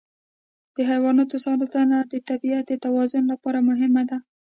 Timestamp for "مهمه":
3.69-4.03